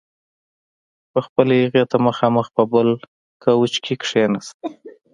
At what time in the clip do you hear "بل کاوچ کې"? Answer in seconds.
2.71-3.93